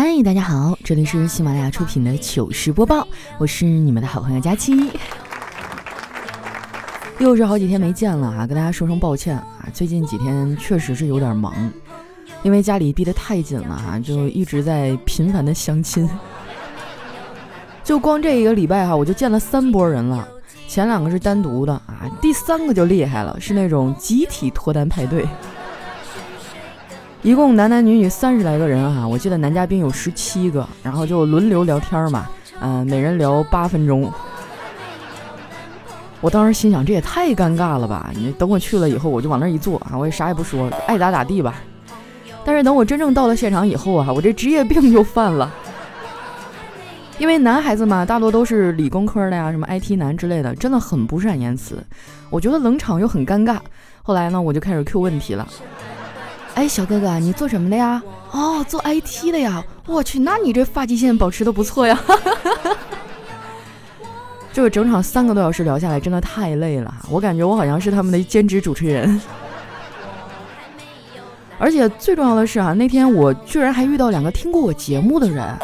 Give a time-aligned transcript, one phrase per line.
[0.00, 3.04] 嗨，大家好，这里是喜马拉雅出品的糗事播报，
[3.36, 4.92] 我是你们的好朋友佳期。
[7.18, 11.52] 又是好几天没见了啊，跟大家说声抱歉啊，最近几天确实是有点忙，
[12.44, 16.08] 因为家里逼得太紧了哈，就一直在频繁的相亲。
[17.82, 20.28] 就光这一个礼拜哈，我就见了三波人了，
[20.68, 25.26] 前两个是单独的啊，第三个就厉害了，是那种集体脱单派对。
[27.22, 32.26] 一共男男女女三十来个人哈，我记得男嘉宾有十七个，然后就轮流聊天嘛，
[32.60, 34.10] 嗯，每人聊八分钟。
[36.20, 38.10] 我当时心想，这也太尴尬了吧！
[38.14, 41.56] 你等我去了以后，我就往那一坐啊，我也啥也不说，爱咋咋地吧。
[42.44, 45.52] 但是等我真正到了现场以后啊，我这职业病就犯了，
[47.18, 51.84] 因为男孩子嘛，大多都是理工科的呀，什么 IT 男之类的，真的很不善言辞。
[52.30, 53.58] 我觉得冷场又很尴尬，
[54.02, 55.46] 后来呢，我就开始 Q 问题了。
[56.54, 58.02] 哎，小哥哥，你做什么的呀？
[58.32, 59.64] 哦，做 IT 的呀。
[59.86, 61.98] 我去，那你这发际线保持的不错呀。
[64.52, 66.94] 这 个整场三个多小时聊下来，真的太累了。
[67.08, 69.20] 我感觉我好像是他们的兼职主持人。
[71.60, 75.56] 而且最重要的是啊，那天我居然还遇到两个听过我节目的人。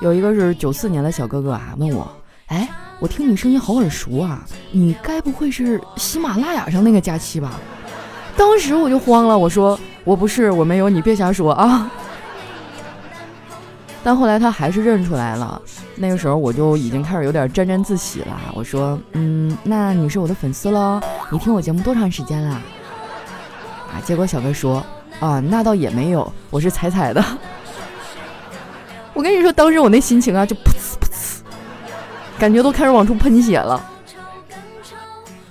[0.00, 2.10] 有一个是九四年的小哥哥啊，问我：
[2.46, 7.58] 哎，我听你声音好耳熟啊，你该不会是喜马拉雅上那个佳期吧？
[8.36, 9.78] 当时我就慌了，我说。
[10.02, 11.88] 我不是，我没有，你别瞎说啊！
[14.02, 15.60] 但后来他还是认出来了，
[15.96, 18.40] 那个时候我就已经开始有点沾沾自喜了。
[18.54, 20.98] 我说：“嗯，那你是我的粉丝喽？
[21.28, 22.50] 你听我节目多长时间了？”
[23.92, 24.82] 啊，结果小哥说
[25.20, 27.22] ：“啊，那倒也没有，我是彩彩的。
[29.12, 31.40] ”我跟你说，当时我那心情啊，就噗呲噗呲，
[32.38, 33.89] 感觉都开始往出喷血了。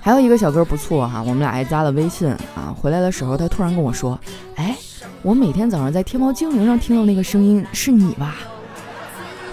[0.00, 2.74] 还有一个小哥不错哈，我们俩还加了微信啊。
[2.74, 4.18] 回来的时候，他突然跟我说
[4.56, 4.76] ：“哎，
[5.22, 8.36] 我每天早上在天猫精灵上听到那个声音是你吧？”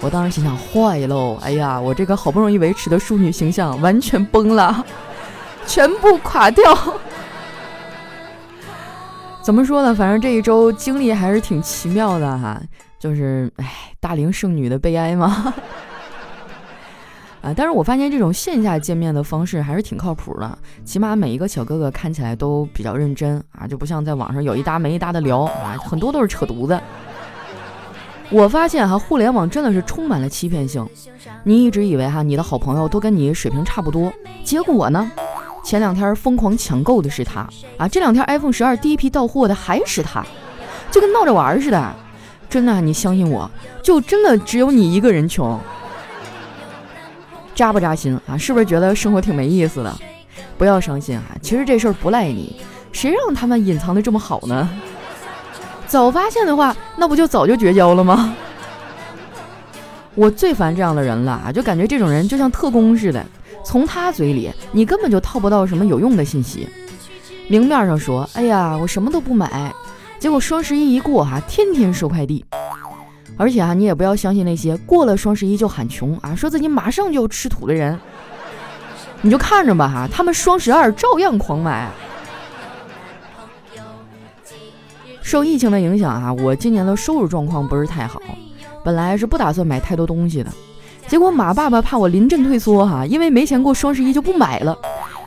[0.00, 1.36] 我当时心想：坏喽！
[1.42, 4.84] 哎呀，我这个好不容易维持的淑女形象完全崩了，
[5.66, 6.76] 全部垮掉。
[9.42, 9.94] 怎么说呢？
[9.94, 12.60] 反正这一周经历还是挺奇妙的哈，
[12.98, 13.66] 就是哎，
[14.00, 15.52] 大龄剩女的悲哀嘛。
[17.56, 26.78] 但是我发现这种线下见面的方式还是挺靠谱的，起码每一个小哥哥看起来都比较认真啊，就不像在网上有一搭没一搭的聊啊，很多都是扯犊子。
[28.30, 30.86] 我发现哈，互联网真的是充满了欺骗性。
[31.44, 34.12] 你一直以为哈，你的好朋友都跟你水平差不多，
[34.44, 35.10] 结果呢，
[35.64, 37.48] 前两天疯狂抢购的是他
[37.78, 40.24] 啊，这两天 iPhone 十二第一批到货的还是他，
[40.90, 41.94] 就跟闹着玩似的。
[42.50, 43.50] 真的，你相信我，
[43.82, 45.58] 就真的只有你一个人穷。
[47.58, 48.38] 扎不扎心啊？
[48.38, 49.92] 是不是觉得生活挺没意思的？
[50.56, 51.24] 不要伤心啊！
[51.42, 52.54] 其实这事儿不赖你，
[52.92, 54.70] 谁让他们隐藏的这么好呢？
[55.88, 58.32] 早发现的话，那不就早就绝交了吗？
[60.14, 61.50] 我最烦这样的人了啊！
[61.50, 63.26] 就感觉这种人就像特工似的，
[63.64, 66.68] 从他嘴里你根本就套不到什么有用的信息。
[67.48, 69.74] 明面上说，哎呀，我什么都不买，
[70.20, 72.44] 结果双十一一过哈，天天收快递。
[73.38, 77.98] 而且啊，你也不要相信那些过了双十一就喊穷啊，说自己马上就要吃土的人。
[79.22, 81.88] 你就看着吧哈，他们双十二照样狂买。
[85.22, 88.20] 受疫情的影响啊，我今年的收入状况不是太好，
[88.84, 90.50] 本来是不打算买太多东西的，
[91.06, 94.76] 结果马爸爸怕我临阵退缩哈，因为没钱过双十一就不买了，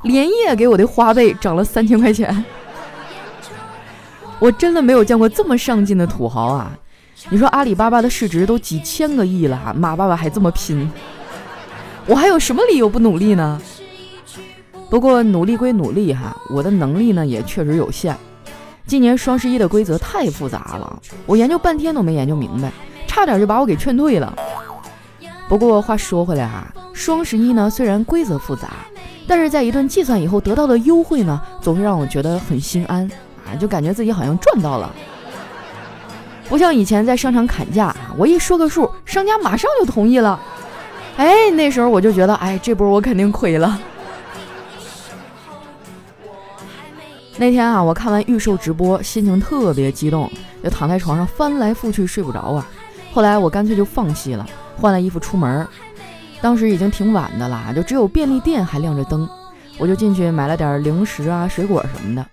[0.03, 2.43] 连夜给我的花呗涨了三千块钱。
[4.39, 6.71] 我真的没有见过这么上进的土豪啊！
[7.29, 10.89] 你说阿里巴巴的市值都几千个亿了哈，马爸爸还这么拼，
[12.05, 13.61] 我还有什么理由不努力呢？
[14.89, 18.15] 不过努力归努力哈，我的能力呢也确实有限。
[18.85, 22.71] 今年双十一的规则太复杂了，我研究半天都没研究明白，
[23.07, 24.33] 差点就把我给劝退了。
[25.47, 28.69] 不过话说回来哈，双十一呢虽然规则复杂，
[29.27, 33.09] 但是在一顿计算以后得到的优惠呢，总是让我觉得很心安
[33.45, 34.91] 啊，就感觉自己好像赚到了。
[36.51, 40.37] 不像以前在商场砍价，我一说个数，商家马上就同意了。
[41.15, 43.79] 哎，那时候我就觉得，哎，这波我肯定亏了。
[47.37, 50.29] 那天啊，我看完预售直播，心情特别激动，
[50.61, 52.67] 就躺在床上翻来覆去睡不着啊。
[53.13, 54.45] 后来我干脆就放弃了，
[54.75, 55.65] 换了衣服出门。
[56.41, 59.25] 当时已经挺晚的了，就只有便利店还亮着灯，
[59.77, 62.25] 我就进去买了点零食啊、水果什么的。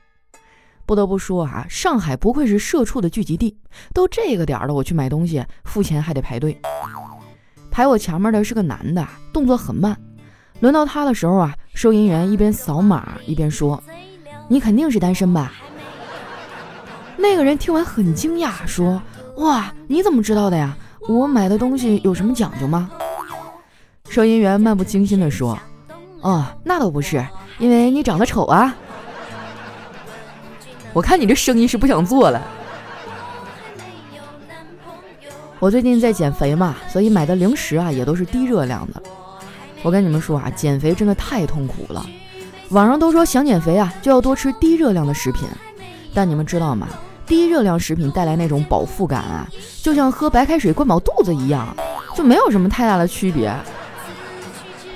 [0.88, 3.54] 不得不说啊，上海不愧是社畜的聚集地。
[3.92, 6.58] 都这个点了，我去买东西，付钱还得排队。
[7.70, 9.94] 排我前面的是个男的，动作很慢。
[10.60, 13.78] 轮到他的时候啊，收银员一边扫码一边说
[14.48, 15.52] ：“你肯定是单身吧？”
[17.18, 19.02] 那个人听完很惊讶，说
[19.36, 20.74] ：“哇，你怎么知道的呀？
[21.06, 22.90] 我买的东西有什么讲究吗？
[24.08, 25.58] 收银员漫不经心地说
[26.22, 27.22] ：“哦，那倒不是，
[27.58, 28.74] 因为你长得丑啊。
[30.98, 32.42] 我看你这生意是不想做了。
[35.60, 39.00] 我最近在减肥嘛，所以买的零食啊也都是低热量的。
[39.84, 42.04] 我跟你们说啊，减肥真的太痛苦了。
[42.70, 45.46] 网上都说想减肥啊就要多吃低热量的食品，
[46.12, 46.88] 但你们知道吗？
[47.24, 49.48] 低热量食品带来那种饱腹感啊，
[49.80, 51.72] 就像喝白开水灌饱肚子一样，
[52.16, 53.54] 就没有什么太大的区别。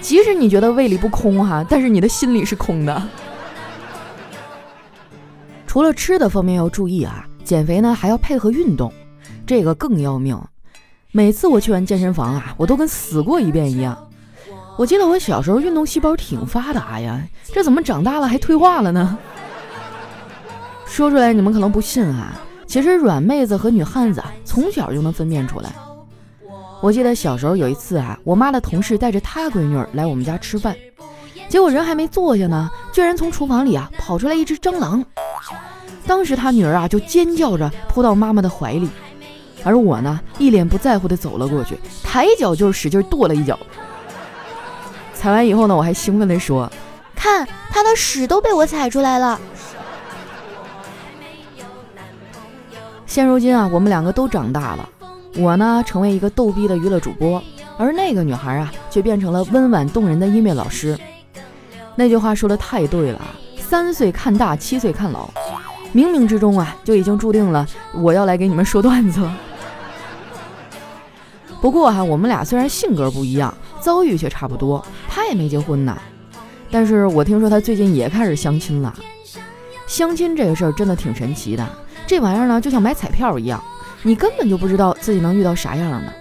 [0.00, 3.00] 即使你觉得胃里不空哈，但是你的心里是空的。
[5.72, 8.92] 除了吃的方面要注意啊，减肥呢还要配合运动，
[9.46, 10.38] 这个更要命。
[11.12, 13.96] 每次我去完健身房啊，我都跟死过一遍一样。
[14.76, 19.16] 我记得我小时候运动细胞挺发达呀，这怎么长大了还退化了呢？
[20.84, 25.72] 说出来你们可能不信啊，其实软妹子和女汉子啊从小就能分辨出来。
[26.82, 30.76] 我记得小时候有一次啊，我妈的同事带着她闺女来我们家吃饭，
[31.48, 35.02] 结果人还没坐下呢，居然从厨房里啊跑出来一只蟑螂。
[36.06, 38.88] 当时她女儿啊就尖叫着扑到妈妈的怀里，
[39.64, 43.58] 而我呢一脸不在乎的走了过去，抬脚就是使劲跺了一脚。
[45.14, 46.70] 踩完以后呢，我还兴奋地说
[47.14, 49.40] ：“看，她的屎都被我踩出来了。”
[53.06, 54.88] 现如今啊，我们两个都长大了，
[55.36, 57.42] 我呢成为一个逗逼的娱乐主播，
[57.78, 60.98] 而那个女孩啊却变成了温婉动人的音乐老师。
[61.94, 63.20] 那句话说的太对了，
[63.58, 65.28] 三岁看大，七岁看老，
[65.94, 69.36] 冥冥之中啊就已经注定了我要来给你们说段子了。
[71.60, 74.84] 不过哈，我们俩虽然性格不一样，遭遇却差不多。
[75.08, 75.96] 她也没结婚呢，
[76.70, 78.92] 但是我听说她最近也开始相亲了。
[79.86, 81.68] 相亲这个事儿真的挺神奇的。
[82.04, 83.62] 这玩意儿呢，就像买彩票一样，
[84.02, 86.12] 你根本就不知道自己能遇到啥样的。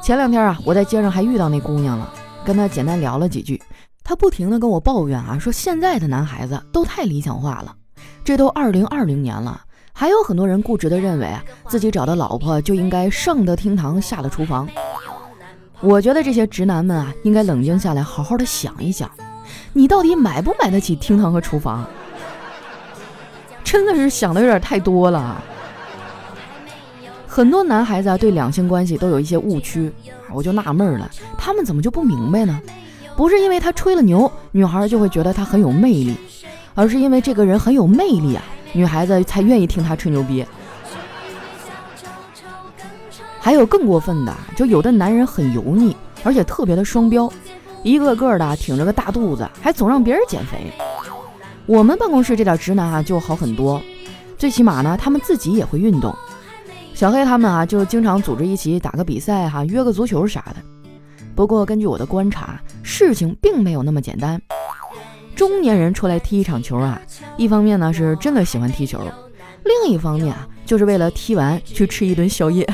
[0.00, 2.12] 前两天啊，我在街上还遇到那姑娘了，
[2.44, 3.60] 跟她简单聊了几句，
[4.04, 7.74] 她不停的跟我抱怨啊，说现在的男孩子都太理想化了，
[8.24, 9.62] 这都二零二零年了，
[9.92, 14.68] 还有很多人固执的认为啊，自己找的老婆就应该上得厅堂，下得厨房。
[15.80, 19.10] 我觉得这些直男们啊，应该冷静下来，好好的想一想，
[19.72, 21.86] 你到底买不买得起厅堂和厨房？
[23.64, 25.42] 真的是想的有点太多了。
[27.26, 29.90] 很多男孩子啊，对两性关系都有一些误区，
[30.32, 32.60] 我就纳闷了，他们怎么就不明白呢？
[33.16, 36.16] 不是因为他吹了牛，女孩就会觉得他很有魅力，
[36.80, 38.42] 而是因为这个人很有魅力啊，
[38.72, 40.42] 女孩子才愿意听他吹牛逼。
[43.38, 45.94] 还有更过分的，就有的男人很油腻，
[46.24, 47.30] 而且特别的双标，
[47.82, 50.72] 一个个的挺着个大肚子，还总让别人减肥。
[51.66, 53.78] 我们办公室这点直男啊就好很多，
[54.38, 56.16] 最起码呢，他们自己也会运动。
[56.94, 60.56] 小黑他们啊就经常组织一起打个比赛哈，约个足球啥的。
[61.34, 64.40] 不过根据我的观察，事情并没有那么简单。
[65.40, 67.00] 中年人出来踢一场球啊，
[67.38, 69.00] 一方面呢是真的喜欢踢球，
[69.64, 72.68] 另一方面啊就是为了踢完去吃一顿宵夜。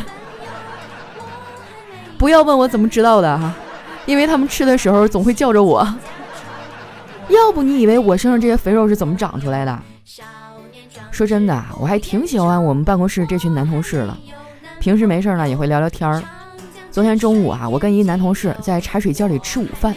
[2.18, 3.54] 不要问我怎么知道的哈，
[4.04, 5.86] 因为他们吃的时候总会叫着我。
[7.28, 9.82] 要不你以为我身上这些肥肉是怎么长出来的？
[11.12, 14.18] 说真的，我还挺喜欢我们办公室这群男同事了。
[14.80, 16.20] 平时没事呢也会聊聊天儿。
[16.90, 19.94] 昨天中午啊，我跟一男同事在茶水间里吃午饭，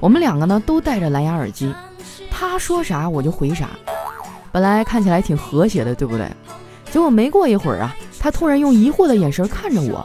[0.00, 1.72] 我们两个呢都戴着蓝牙耳机，
[2.30, 3.68] 他说啥我就回啥。
[4.52, 6.28] 本来看起来挺和谐的，对不对？
[6.90, 10.04] 结果没过一会儿啊，他突然用疑惑的眼神看着我，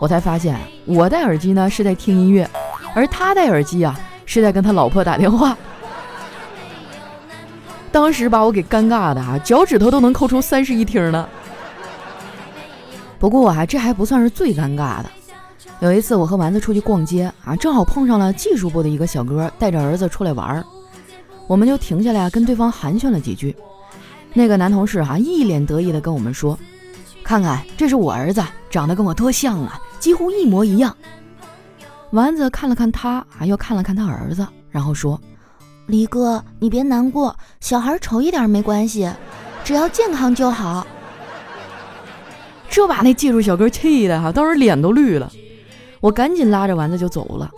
[0.00, 2.48] 我才发现我戴耳机呢是在听音乐，
[2.94, 5.56] 而他戴耳机啊是在跟他老婆打电话。
[7.92, 11.28] 当时把我给尴尬的啊，脚趾头都能抠出三室一厅了。
[13.18, 15.06] 不过啊，这还不算是最尴尬的。
[15.80, 20.64] 有一次我和丸子出去逛街啊，正好碰上了技术部的一个小哥带着儿子出来玩儿，
[21.50, 23.56] 我们就停下来跟对方寒暄了几句。
[24.32, 26.56] 那个男同事哈一脸得意的跟我们说
[27.24, 28.40] ：“看看，这是我儿子，
[28.70, 30.96] 长得跟我多像啊，几乎一模一样。”
[32.12, 35.20] 丸子看了看他啊，又看了看他儿子，然后说。
[35.86, 39.12] 李哥，你别难过，小孩丑一点没关系，
[39.64, 40.86] 只要健康就好。
[42.68, 45.28] 这把那技术小哥气的哈，当时脸都绿了。
[45.98, 47.50] 我赶紧拉着丸子就走了，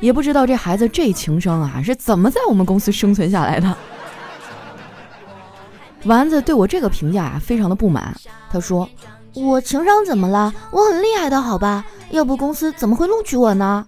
[0.00, 3.76] 也不知道这孩子这情商啊是怎么在我们公司生存下来的。
[6.04, 8.14] 丸子对我这个评价啊非常的不满，
[8.50, 8.88] 他说
[9.34, 10.52] ：“我情商怎么了？
[10.70, 11.84] 我很厉害的好吧？
[12.10, 13.86] 要不公司怎么会录取我呢？”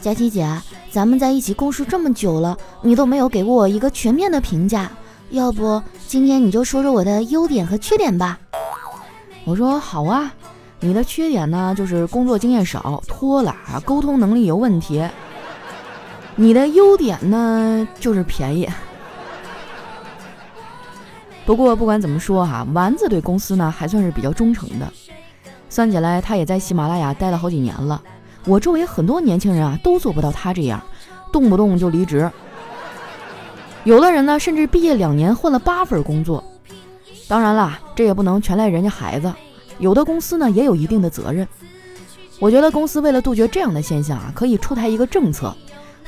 [0.00, 0.46] 佳琪姐。
[0.90, 4.90] 咱们在一起共事这么久了，你都没有给过我一个全面的评价，
[5.30, 8.38] 要不今天你就说说我的优点和缺点吧？
[9.46, 10.30] 我说好啊，
[10.80, 15.02] 你的缺点呢，就是工作经验少、拖拉、沟通能力有问题。
[16.34, 18.68] 你的优点呢，就是便宜。
[21.44, 24.90] 不过不管怎么说哈，丸子对公司呢还算是比较忠诚的。
[25.68, 28.00] 算起来，他也在喜马拉雅待了好几年了。
[28.44, 30.82] 我周围很多年轻人啊，都做不到他这样，
[31.32, 32.30] 动不动就离职。
[33.84, 36.42] 有的人呢，甚至毕业两年换了八份工作。
[37.28, 39.32] 当然啦，这也不能全赖人家孩子，
[39.78, 41.46] 有的公司呢也有一定的责任。
[42.38, 45.56] 我觉得公司为了杜绝这样的现象啊，可以出台一个政策，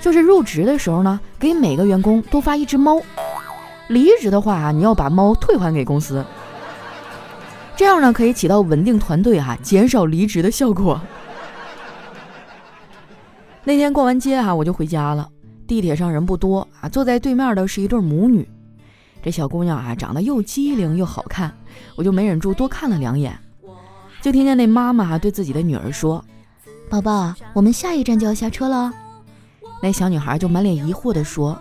[0.05, 3.01] 就是入职的时候呢，给每个员工都发一只猫。
[3.89, 6.23] 离职的话，你要把猫退还给公司，
[7.75, 11.01] 这样呢可以起到稳定团队哈、减少离职的效果。
[13.65, 15.27] 那天逛完街哈，我就回家了。
[15.67, 18.47] 地铁上人不多啊，坐在对面的是一对母女。
[19.23, 21.51] 这小姑娘啊，长得又机灵又好看，
[21.97, 23.35] 我就没忍住多看了两眼。
[24.21, 26.23] 就听见那妈妈对自己的女儿说
[26.91, 28.93] ：“宝宝，我们下一站就要下车了。”
[29.85, 31.59] 那小女孩就满脸疑惑地说。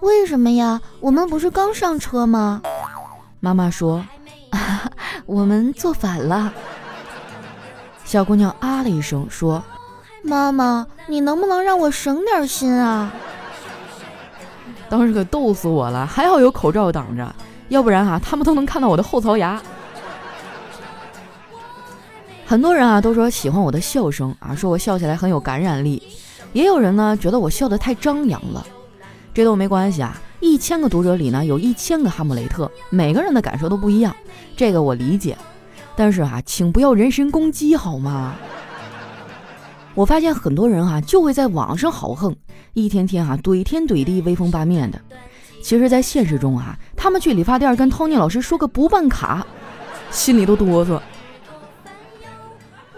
[0.00, 0.78] 为什么呀？
[1.00, 2.60] 我们不是刚上车吗？
[3.40, 4.04] 妈妈说：
[5.24, 6.52] “我们坐反了。”
[8.04, 9.64] 小姑娘啊了一声说
[10.22, 13.10] ：“妈妈，你能不能让我省点心啊？”
[14.90, 17.34] 当时可逗死我了，还好有口罩挡着，
[17.70, 19.58] 要不然啊，他们都能看到我的后槽牙。
[22.44, 26.02] 很多人啊都说喜欢我的笑声啊，说我笑起来很有感染力，
[26.52, 28.66] 也有人呢觉得我笑得太张扬了。
[29.34, 30.20] 这都没关系啊！
[30.40, 34.14] 一千个读者里呢，有一千个哈姆雷特，每个人的感受都不一样，
[34.56, 35.36] 这个我理解。
[35.96, 38.34] 但是啊，请不要人身攻击好吗？
[39.94, 42.34] 我发现很多人哈就会在网上豪横，
[42.74, 45.00] 一天天哈怼天怼地、威风八面的。
[45.62, 49.46] 其实，在现实中啊，他们去理发店跟 Tony 老师说个不办卡，
[50.10, 51.00] 心里都哆嗦。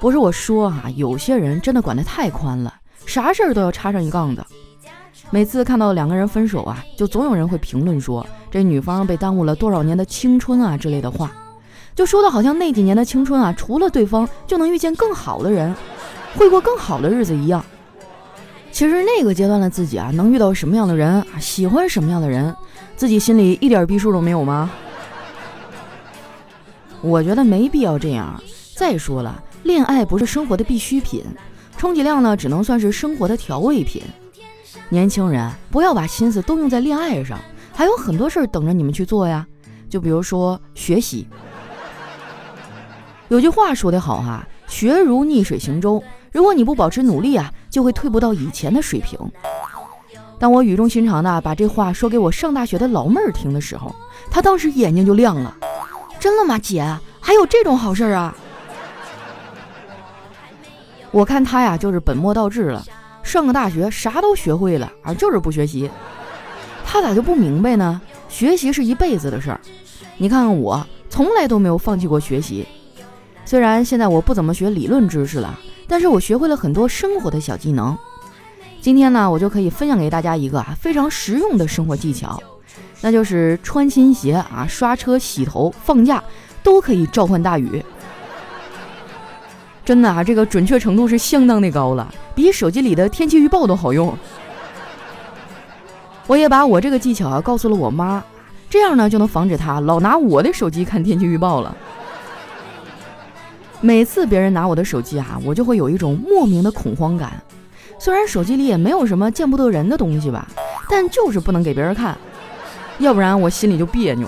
[0.00, 2.74] 不是我说哈，有些人真的管得太宽了，
[3.06, 4.44] 啥事儿都要插上一杠子。
[5.30, 11.32] 每次看到两个人分手啊，就总有人会评论说这女方被耽误了多少年的青春啊之类的话，
[11.94, 15.74] 就说的好像那几年的青春啊，除了对方就能遇见更好的人，
[16.34, 17.64] 会过更好的日子一样。
[18.70, 22.54] 其实那个阶段的自己啊，能遇到什么样的人啊，喜欢什么样的人，
[22.96, 24.70] 自己心里一点逼数都没有吗？
[27.00, 28.40] 我觉得没必要这样。
[28.74, 31.24] 再说了，恋爱不是生活的必需品，
[31.84, 34.02] 充其量呢，只能算是生活的调味品。
[34.88, 37.38] 年轻人，不要把心思都用在恋爱上，
[37.74, 39.46] 还有很多事儿等着你们去做呀。
[39.90, 41.28] 就比如说学习，
[43.28, 49.18] 有句话说得好哈，学如逆水行舟，如果你不保持努力啊，就会退步到以前的水平。
[50.38, 53.94] 当我语重心长的把这话说给我上大学的老妹儿听的时候，
[54.30, 55.54] 她当时眼睛就亮了。
[56.18, 56.82] 真的吗，姐？
[57.20, 58.34] 还有这种好事儿啊？
[61.14, 62.84] 我看他呀，就是本末倒置了。
[63.22, 65.88] 上个大学啥都学会了，而就是不学习。
[66.84, 68.00] 他咋就不明白呢？
[68.28, 69.60] 学习是一辈子的事儿。
[70.16, 72.66] 你看看我，从来都没有放弃过学习。
[73.44, 75.56] 虽然现在我不怎么学理论知识了，
[75.86, 77.96] 但是我学会了很多生活的小技能。
[78.80, 82.42] 今天呢，我就可以分享给大家一个啊非常实用的生活技巧，
[83.02, 86.20] 那就是穿新鞋啊、刷车、洗头、放假
[86.64, 87.80] 都可以召唤大雨。
[89.84, 94.16] 真的啊，这个准确程度是相当的高了，比手机里的天气预报都好用。
[96.26, 98.24] 我也把我这个技巧啊告诉了我妈，
[98.70, 101.76] 这样呢就能防止她老拿我的手机看天气预报了。
[103.82, 107.32] 每次别人拿我的手机啊，我就会有一种莫名的恐慌感。
[107.98, 110.48] 虽然手机里也没有什么见不得人的东西吧，
[110.88, 112.16] 但就是不能给别人看，
[112.98, 114.26] 要不然我心里就别扭。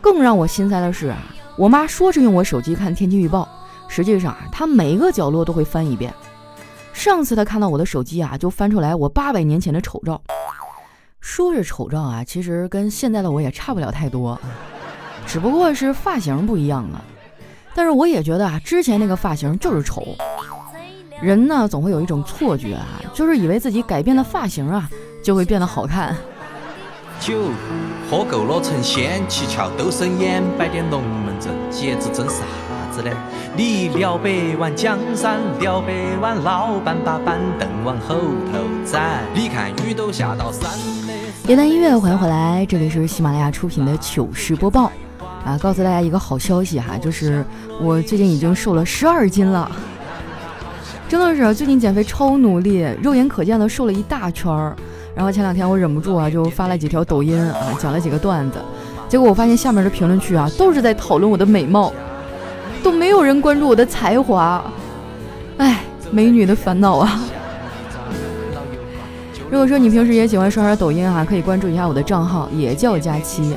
[0.00, 1.18] 更让我心塞的是啊。
[1.60, 3.46] 我妈说是用我手机看天气预报，
[3.86, 6.10] 实际上啊，她每个角落都会翻一遍。
[6.94, 10.18] 上次她看到我的手机啊，就翻出来我八百年前的丑照。
[11.20, 14.40] 说是丑照啊，其实跟现在的我也差不了太多，
[15.26, 17.04] 只不过是发型不一样了。
[17.74, 20.16] 但是我也觉得啊，之前那个发型就是丑。
[21.20, 24.88] 人呢，总会有一种错觉啊，就是以为自己改变了发型啊，
[25.22, 26.16] 就会变得好看。
[27.20, 27.50] 酒
[28.10, 31.02] 喝够了成仙，七窍都生烟，摆点龙
[31.40, 32.44] 门阵，节子争啥
[32.92, 33.10] 子呢？
[33.56, 38.14] 你了百万江山，了百万老板把板凳往后
[38.52, 39.22] 头站。
[39.34, 40.70] 你看雨都下到山
[41.06, 41.50] 的。
[41.50, 44.92] 一段音乐，欢迎回来，这里是喜马拉雅出品的糗事播报
[45.44, 45.58] 啊！
[45.60, 47.44] 告诉大家一个好消息哈，就是
[47.80, 49.70] 我最近已经瘦了十二斤了，
[51.08, 54.76] 真的是最近减肥超努力，肉眼可见的瘦了一大圈儿。
[55.14, 58.58] 然后前两天我忍不住啊，就发了几条抖音啊，讲了几个段子，
[59.10, 61.92] 结果我发现下面的评论区啊，都是在讨论我的美貌，
[62.80, 64.62] 都没有人关注我的才华，
[65.58, 65.80] 哎，
[66.12, 67.20] 美女的烦恼啊！
[69.50, 73.56] 如果说你平时也喜欢刷刷抖音啊，可以关注一下我的账号，也叫佳期，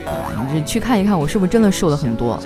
[0.52, 2.40] 你去看一看我是不是真的瘦了很多。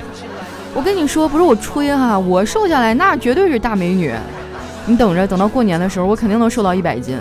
[0.75, 4.13] 我跟你说，不是我吹哈，我瘦下来那绝对是大美女。
[4.85, 7.17] 你等着，等到过年的时候，我肯定能瘦到一百斤。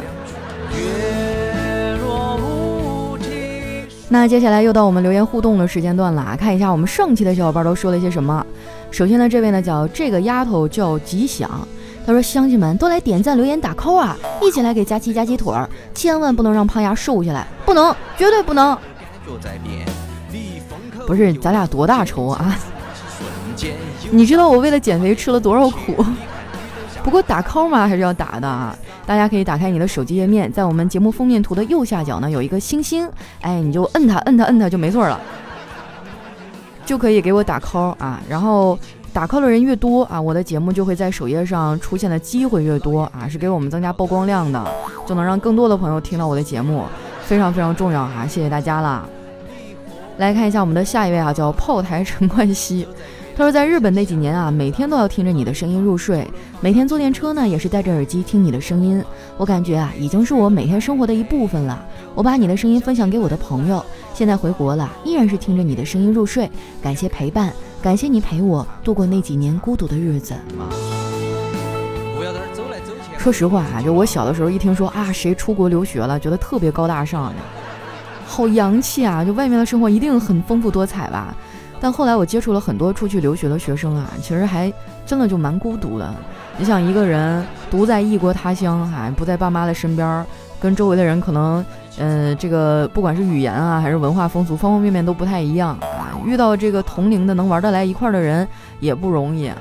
[4.08, 8.44] 那接下来又到我们留言互动的时间段了啊，看一下我们上期的小伙伴都说了些什么。
[8.90, 11.50] 首先呢，这位呢叫这个丫头叫吉祥，
[12.06, 18.78] 他说乡亲们都来点赞留言打 call 啊，一起来给佳期加鸡腿儿，千万不能让胖丫瘦下来，不能，绝对不能。
[21.06, 22.56] 不是，咱俩多大仇啊？
[24.12, 26.04] 你知道我为了减肥吃了多少苦？
[27.02, 28.76] 不过打 call 嘛还是要打的啊。
[29.06, 33.08] 大家可以打开你的手机页面，在我们节目封面图的右下角呢有一个星星，
[33.40, 35.20] 哎，你就摁它，摁它，摁它就没错了，
[36.84, 38.20] 就可以给我打 call 啊。
[38.28, 38.76] 然后
[39.12, 44.62] 打 call 的人越多啊，我的节目就会在首页上出现的机会越多啊，是给我们增加曝光量的，
[45.06, 46.82] 就能让更多的朋友听到我的节目，
[47.22, 49.06] 非常非常重要哈，谢谢大家啦。
[50.18, 52.86] 来看一下我们的下一位啊，叫炮台陈冠希。
[53.36, 56.26] 他说，在日本那几年啊，每天都要听着你的声音入睡，
[56.62, 59.04] 每天坐电车呢，也是戴着耳机听你的声音。
[59.36, 61.84] 我感觉啊，已经是我每天生活的一部分了。
[62.14, 66.50] 我把你的声音分享给我的朋友，现在回国了，依然是听着你的声音入睡。
[66.82, 67.52] 感谢陪伴，
[67.82, 70.34] 感谢你陪我度过那几年孤独的日子。
[73.18, 77.34] 说实话啊，就我小的时候一听说啊，谁出国留学了，觉得特别高大上，
[78.26, 79.22] 好洋气啊！
[79.22, 81.36] 就外面的生活一定很丰富多彩吧。
[81.80, 84.72] 但后来我接触了很多出去留学的学生啊，其实还
[85.04, 86.14] 真的就蛮孤独的。
[86.56, 90.24] 你想一个人独在异国他乡，还不在爸妈的身边，
[90.58, 91.64] 跟周围的人可能，
[91.98, 96.16] 嗯，这个不管是语言啊，还是文化风俗，方方面面都不太一样啊。
[96.24, 98.48] 遇到这个同龄的能玩得来一块的人
[98.80, 99.52] 也不容易。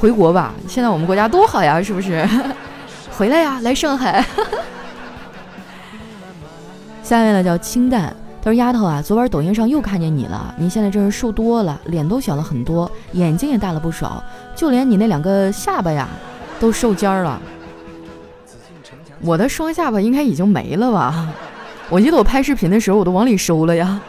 [0.00, 2.26] 回国吧，现在我们国家多好呀，是不是？
[3.16, 4.24] 回来呀，来上海。
[7.02, 8.16] 下面呢叫清淡。
[8.42, 14.24] 他说：“丫头啊，昨晚抖音上又看见你了，你现在真是瘦多了，脸都小了很多，眼睛也大了不少，
[14.56, 16.08] 就连你那两个下巴呀，
[16.58, 17.38] 都瘦尖儿了。
[19.20, 21.28] 我的双下巴应该已经没了吧？
[21.90, 24.00] 我记得我拍视频的时候，我都往里收了呀。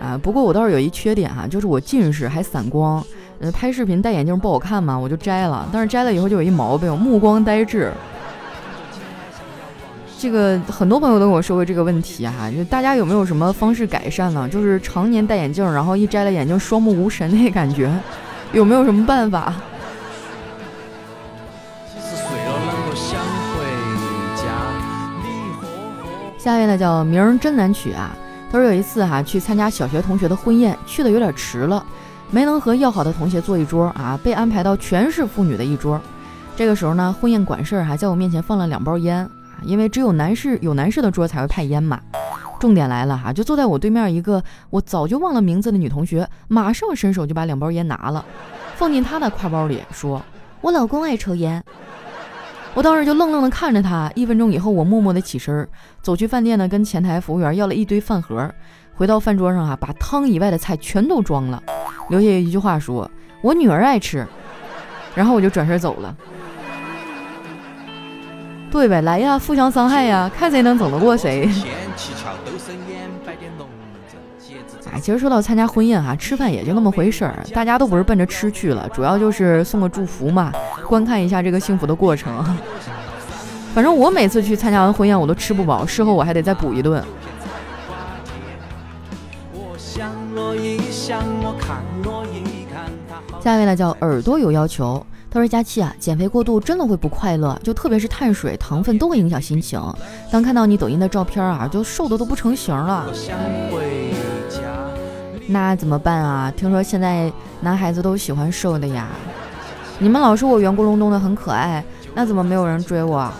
[0.00, 3.00] 啊，不过我倒是有一缺点哈，就是我近视还散光，
[3.38, 5.68] 呃，拍视频戴眼镜不好看嘛，我就摘了。
[5.72, 7.92] 但是摘了以后就有一毛病，目光呆滞。”
[10.20, 14.48] 这个很多朋友都跟我说过这个问题哈，就大家有没有什么方式改善呢？
[14.48, 17.88] 就是常年戴眼镜，然后一摘了眼镜双目无神那感觉，
[18.52, 19.54] 有没有什么办法？
[26.36, 28.10] 下一位呢叫名儿真难取啊，
[28.50, 31.84] 他说有一次哈去参加小学同学的婚宴，去的有点迟了，
[32.32, 36.00] 没能和要好的同学坐一桌啊，被安排到全是妇女的一桌。
[36.56, 39.30] 这个时候呢，婚宴管事儿还在我面前放了两包烟。
[39.62, 42.00] 因为只有男士有男士的桌才会派烟嘛。
[42.58, 48.24] 重点来了哈，就坐在我对面一个我早就忘了名字的女同学，马上伸手就把两包烟拿了，
[48.74, 50.20] 放进她的挎包里，说
[50.60, 51.62] ：“我老公爱抽烟。”
[52.74, 54.10] 我当时就愣愣的看着她。
[54.16, 55.68] 一分钟以后，我默默的起身，
[56.02, 58.52] 走去饭店呢，跟前台服务员要了一堆饭盒，
[58.94, 61.62] 回到饭桌上啊，把汤以外的菜全都装了，
[62.08, 63.08] 留下一句话说
[63.40, 64.26] ：“我女儿爱吃。”
[65.14, 66.16] 然后我就转身走了。
[68.70, 71.48] 对呗，来呀，互相伤害呀，看谁能整得过谁。
[74.92, 80.52] 哎，其实说到参加婚宴哈，吃饭也就那么回事儿，大家都不是奔着吃去了，主要就是送个祝福嘛，
[80.86, 82.44] 观看一下这个幸福的过程。
[83.74, 87.02] 反正我每次去参加完婚宴，我都吃不饱，事后我还得再补一顿。
[93.40, 95.04] 下一位呢，叫耳朵有要求。
[95.30, 99.78] 他说：“佳期啊，减肥过度真的会不快乐，就特别是碳水、糖分都会影响心情。
[100.30, 103.06] 当看到你抖音的照片啊，就瘦的都不成形了。
[105.46, 106.50] 那怎么办啊？
[106.56, 109.08] 听说现在男孩子都喜欢瘦的呀。
[109.98, 113.30] 你们老说我圆咕隆咚的很可爱，那怎么没有人追我？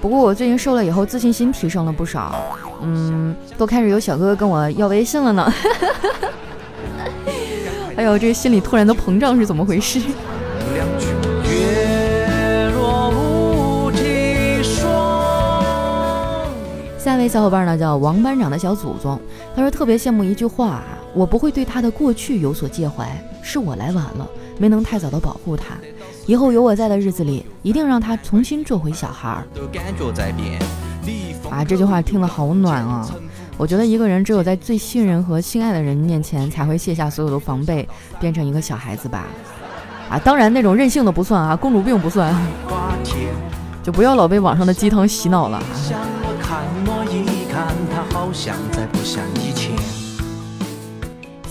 [0.00, 2.34] 不过我最近瘦了以后，自信心提升了不少。
[2.82, 5.52] 嗯，都开始有小哥哥跟我要微信了呢。
[7.96, 10.00] ”哎呦，这个心里突然的膨胀是怎么回事？
[16.98, 19.18] 下一位小伙伴呢叫王班长的小祖宗，
[19.56, 20.82] 他说特别羡慕一句话：
[21.14, 23.08] 我不会对他的过去有所介怀，
[23.42, 25.76] 是我来晚了，没能太早的保护他。
[26.26, 29.44] 以后有我在的日子里，一定让他重新做回小孩儿。
[31.50, 33.08] 啊，这句话听了好暖啊！
[33.60, 37.86] 我觉得一个人只有在最信任和心爱的人面前，才会卸下所有的防备，
[38.18, 39.26] 变成一个小孩子吧。
[40.08, 42.34] 啊，当然那种任性的不算啊，公主病不算，
[43.82, 45.62] 就不要老被网上的鸡汤洗脑了。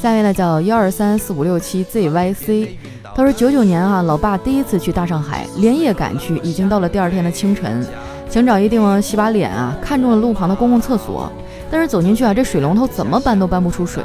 [0.02, 2.70] 下面呢叫幺二三四五六七 zyc，
[3.16, 7.86] 他说九九年啊，老爸第一次去大上海，连夜赶去，已经到了第二天的清晨，
[8.28, 11.32] 想找一地方洗把脸啊，看中了路旁的公共厕所，
[11.72, 14.04] 但是走进去啊，这水龙头怎么搬都搬不出水。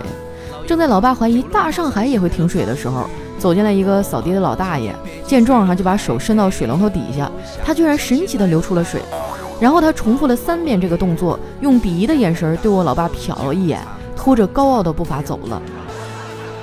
[0.67, 4.95] 正在老爸怀疑大上海也会停水的时候，走进来一个扫地的老大爷，
[5.27, 7.31] 见状哈就把手伸到水龙头底下，
[7.65, 9.03] 他居然神奇的流出了水，
[9.61, 13.79] 然后他重复了三遍这个动作，用鄙夷的眼神对我老爸瞟了一眼，
[14.17, 15.61] 拖着高傲的步伐走了。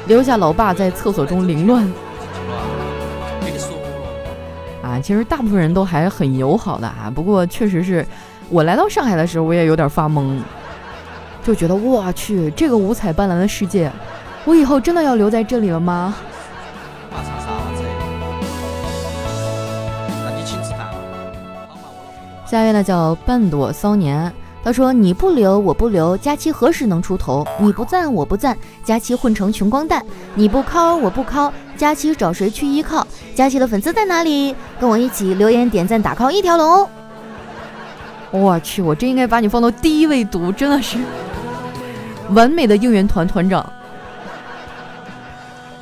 [0.08, 1.92] 留下老爸在厕所中凌乱。
[4.82, 8.04] 啊，其实大部分人都还很友好的啊，不过确实是
[8.50, 10.40] 我来到上海的时候，我也有点发懵，
[11.44, 13.92] 就觉得我去这个五彩斑斓的世界，
[14.46, 16.16] 我以后真的要留在这里了吗？
[22.46, 24.32] 下一位呢叫半朵骚年。
[24.64, 27.44] 他说：“你不留，我不留，佳期何时能出头？
[27.58, 30.06] 你不赞，我不赞，佳期混成穷光蛋。
[30.36, 33.08] 你不靠，我不靠，佳期找谁去依靠？
[33.34, 34.56] 佳期的粉丝在哪里？
[34.80, 36.88] 跟我一起留言点赞打 call 一条龙。
[38.30, 41.00] 我去，我真应该把你放到第一位读，真的是
[42.32, 43.66] 完美的应援团团长。”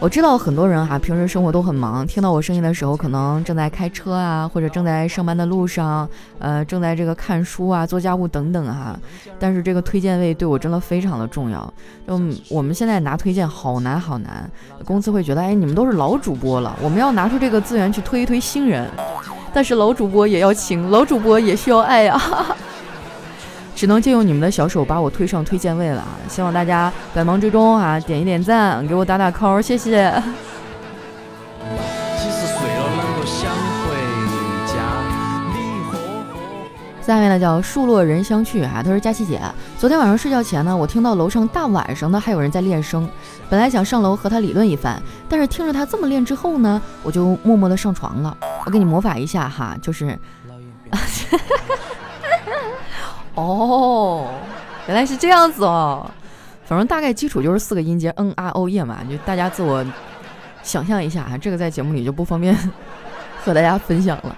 [0.01, 6.07] 我知道很多人哈，平时生活都很忙，听到我声音的时候，可能正在开车啊，或者正在上班的路上，
[6.39, 8.97] 呃，正在这个看书啊、做家务等等哈。
[9.38, 11.73] 但是这个推荐位对我真的非常的重要。
[12.07, 14.49] 就我们现在拿推荐好难好难，
[14.85, 18.89] 公司会觉得，哎，你们都是老主播了，我们要拿出这个资源去推一推新人。
[19.53, 22.17] 但是老主播也要请，老主播也需要爱呀。
[23.79, 26.19] 只能借用你们的小手把我推上推荐位了啊！
[26.27, 30.11] 希望大家百忙之中啊点一点赞，给我打打 call，谢谢。
[37.01, 39.39] 下面呢叫树落人相去啊，他说佳琪姐，
[39.77, 43.09] 昨天晚上睡觉前呢，我听到楼上大晚上的还有人在练声，
[43.49, 48.35] 本来想上楼和他理论一番，但是听着他这么练之后呢，我就默默的上床了。
[48.65, 50.19] 我给你模仿一下哈，就是。
[53.39, 54.28] 哦，
[54.88, 56.10] 原来是这样子哦，
[56.65, 59.86] 反正大概基础就是四个音节，嗯啊哦耶嘛，就大家自我
[60.62, 62.56] 想象一下啊，这个在节目里就不方便
[63.43, 64.36] 和大家分享了。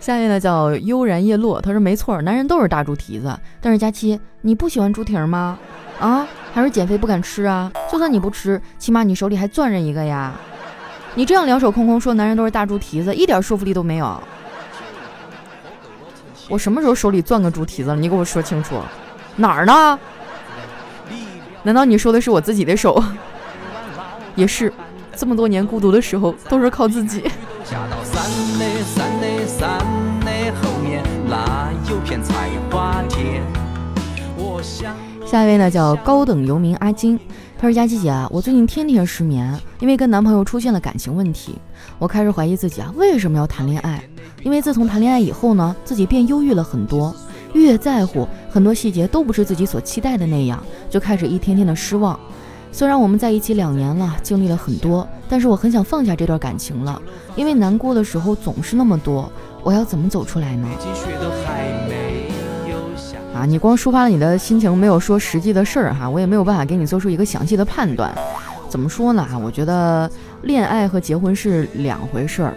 [0.00, 5.58] 下面呢叫悠然叶落，他说没错，男人都是大猪蹄子，但是佳期你不喜欢猪蹄吗？
[6.00, 7.70] 啊，还是减肥不敢吃啊？
[7.90, 10.32] 就算你不吃，起码你手里还攥着一个呀。
[11.14, 14.20] 你这样两手空空说男人都是大猪蹄子，一点说服力都没有。
[16.52, 17.96] 我什么时候手里攥个猪蹄子了？
[17.96, 18.74] 你给我说清楚，
[19.36, 19.98] 哪儿呢？
[21.62, 23.02] 难道你说的是我自己的手？
[24.34, 24.70] 也是，
[25.16, 27.24] 这么多年孤独的时候都是靠自己。
[35.24, 37.18] 下一位呢，叫高等游民阿金。
[37.58, 41.58] 他说：“佳琪姐啊，我最近天天失眠，因为跟男朋友出现了感情问题。
[41.98, 44.02] 我开始怀疑自己啊，为什么要谈恋爱？
[44.42, 47.14] 因为自从谈恋爱以后呢，自己变忧郁了很多，
[47.52, 52.18] 越在乎很多细节都不是自己所期待的那样，就开始一天天的失望。
[52.70, 57.00] 虽然我们在一起两年了，经历了很多，但是我很想放下这段感情了，
[57.36, 59.30] 因为难过的时候总是那么多。
[59.62, 60.66] 我要怎么走出来呢？”
[63.34, 68.12] 啊，你光抒发了你的心情，没有说实际的事儿哈，我也没有办法给你做出一个详细的判断。
[68.68, 69.22] 怎么说呢？
[69.30, 70.10] 哈，我觉得
[70.42, 72.54] 恋爱和结婚是两回事儿。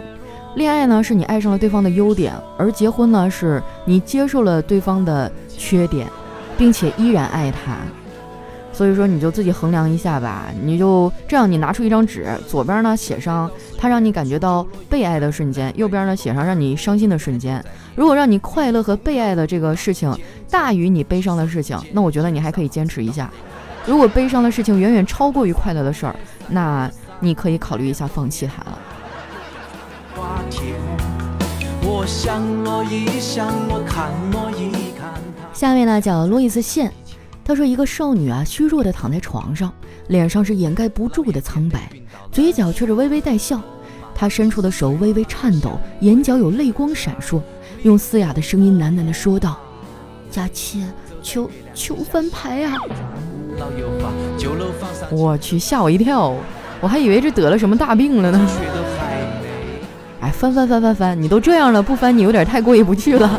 [0.56, 6.08] 恋爱呢，是你爱上了对方的优点，而结婚呢，是你接受了对方的缺点，
[6.56, 7.76] 并且依然爱他。
[8.72, 10.46] 所以说，你就自己衡量一下吧。
[10.62, 17.62] 你就这样，你拿出一张纸，左边呢写上他让你感觉到被爱的瞬间，右边呢写上让你伤心的瞬间。
[17.94, 20.10] 如果让你快乐和被爱的这个事情
[20.50, 23.30] 大于你悲伤的事情，那我觉得你还可以坚持一下。
[23.84, 26.16] 如果悲伤的事情远远超过于快乐的事儿，
[26.48, 26.90] 那
[27.20, 28.78] 你可以考虑一下放弃它了。
[35.52, 36.92] 下面呢叫路易斯线。
[37.44, 39.72] 他说：“一个少女啊，虚弱的躺在床上，
[40.08, 41.88] 脸上是掩盖不住的苍白，
[42.32, 43.60] 嘴角却是微微带笑。
[44.16, 47.40] 她伸出的手微微颤抖，眼角有泪光闪烁，
[47.84, 49.58] 用嘶哑的声音喃喃地说道
[50.28, 50.84] ：‘佳期，
[51.22, 52.74] 求求翻牌啊！’
[55.12, 56.34] 我去，吓我一跳，
[56.80, 58.48] 我还以为这得了什么大病了呢。
[60.26, 63.38] 哎，翻翻翻翻翻，你都这样了，不翻你有点太过意不去了。”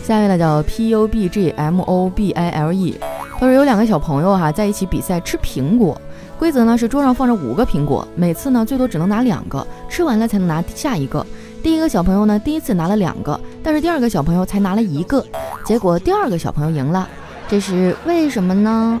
[0.00, 2.96] 下一位呢叫 P U B G M O B I L E，
[3.32, 6.00] 他说有两个小朋友哈在一起比赛吃苹果，
[6.38, 11.26] 规则呢是桌上放着五个苹果，每次呢最多只能拿两个，吃完了才能拿下一个。
[11.64, 15.26] 第一个小朋友呢第一次拿了两个，但是第二个小朋友才拿了一个，
[15.64, 17.08] 结果第二个小朋友赢了，
[17.48, 19.00] 这是为什么呢？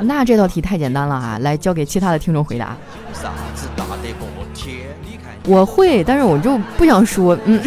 [0.00, 1.38] 那这道题太简单了啊！
[1.42, 2.76] 来交给其他的听众回答。
[5.46, 7.36] 我会，但是我就不想说。
[7.44, 7.60] 嗯，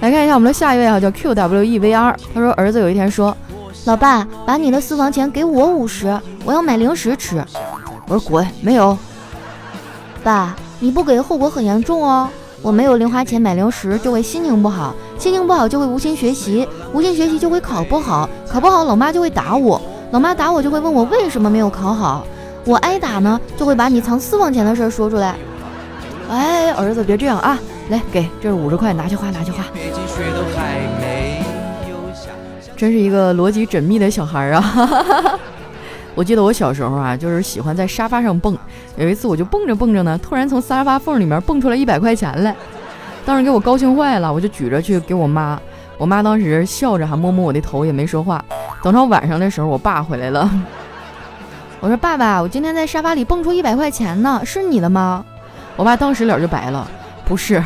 [0.00, 2.16] 来看一下我们的下一位啊，叫 Q W E V R。
[2.34, 3.36] 他说儿子有一天说
[3.86, 7.44] ：“老爸，把你的私房钱给我五十，我要买零食吃。”
[8.06, 8.96] 我说滚，没有。
[10.22, 12.28] 爸，你不给后果很严重哦。
[12.60, 19.80] 我没有零花钱买零食，就会心情不好，心情不好就会无心学习，无心学习就会考不好，考不好老妈就会打我。
[20.14, 22.24] 老妈打我就会问我为什么没有考好，
[22.64, 25.34] 我挨打呢就会把你藏私房钱的事说出来。
[26.30, 29.64] 哎，儿子别这样啊，来给这是五十块，拿去花，拿去花。
[32.76, 35.36] 真是一个逻辑缜密的小孩啊！
[36.14, 38.56] 我记得我小时候啊，就是喜欢在沙发上蹦，
[38.94, 42.54] 有一次我就蹦着蹦着呢，突然从沙发缝里面蹦出来一百块钱来，
[43.26, 45.60] 当时给我高兴坏了，我就举着去给我妈。
[45.98, 48.44] 我妈当时笑着，还摸摸我的头，也没说话。
[48.84, 50.50] 等到晚上的时候，我爸回来了。
[51.80, 55.24] 我说：“爸爸，我今天在沙发里蹦出一百块钱呢，是你的吗？”
[55.74, 56.86] 我爸当时脸就白了
[57.24, 57.64] ：“不是，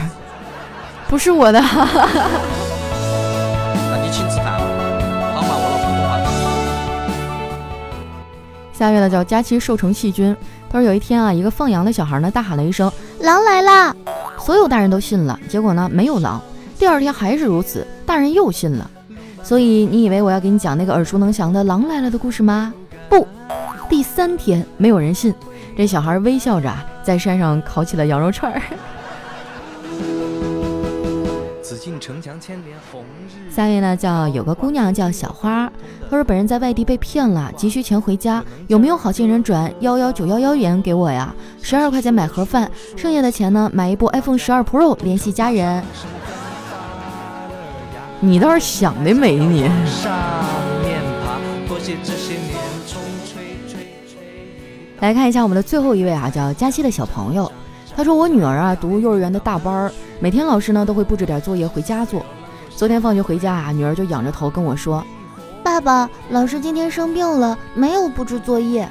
[1.09, 1.59] 不是我的。”
[3.90, 4.68] 那你请吃饭好吗？
[5.35, 5.66] 我老婆
[8.78, 10.37] 下月的叫佳期瘦成细菌。
[10.70, 13.92] 他说有一天啊，一个放羊的小孩呢，大喊了一声：“狼来了！”
[14.38, 15.37] 所有大人都信了。
[15.48, 16.40] 结果呢，没有狼。
[16.78, 18.88] 第二天还是如此，大人又信了。
[19.42, 22.72] 所以你以为我要给你讲那个耳熟能详的狼来了的故事吗？
[23.09, 23.27] 不，
[23.88, 25.35] 第三天没有人信。
[25.77, 26.72] 这小孩微笑着
[27.03, 28.61] 在山上烤起了羊肉串儿。
[33.51, 35.70] 下面呢叫有个姑娘叫小花，
[36.11, 41.35] 她说本人在外地被骗了，急需钱回家，有没有好心人转幺幺九幺幺元给我呀？
[41.62, 45.83] 十二块钱买盒饭，剩下的钱呢买一部 iPhone 十二 Pro 联系家人。
[48.20, 49.70] 你倒是想的美，你。
[54.98, 57.50] 来看一下我们的最后一位啊，叫佳期的小朋友。
[57.94, 62.26] 他说：“我女儿啊，读幼儿园的大班儿，每天老师呢都会布置点作业回家做。
[62.74, 65.04] 昨天放学回家啊，女儿就仰着头跟我说
[65.62, 68.88] ：‘爸爸，老师今天生病了，没有布置作业。’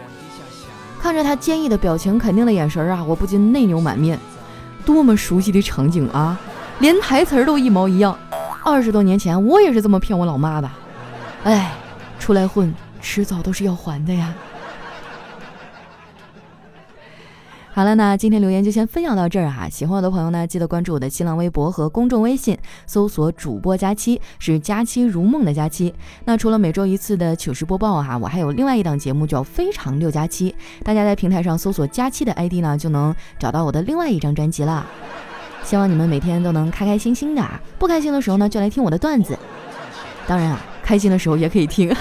[1.02, 4.18] 看着他坚毅的表情，肯定的眼神啊，我不禁内牛满面。
[4.86, 6.40] 多么熟悉的场景啊，
[6.80, 8.18] 连台词儿都一毛一样。”
[8.70, 10.70] 二十多年前，我也是这么骗我老妈的。
[11.46, 11.72] 哎，
[12.20, 14.36] 出来混，迟早都是要还的呀。
[17.72, 19.70] 好了，那今天留言就先分享到这儿啊。
[19.70, 25.96] 喜欢我的朋友呢，记得关注我的新浪微博和公众微信，搜索主播佳期，是佳期如梦的佳期。
[26.26, 30.52] 那除了每周一次的糗事播报哈，我还有另外一档节目叫《非常六加七》，
[30.84, 34.86] 大家在平台上搜索佳期的 ID 呢，就能找到我的另外一张专辑了。
[35.64, 39.38] 希望你们每天都能开开心心的啊，不开心的时候呢，就来听我的段子。
[40.26, 41.94] 当然啊，开心的时候也可以听。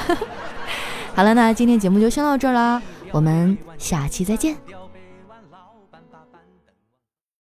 [1.14, 4.56] 好了，那今天节目就先到这儿啦，我们下期再见。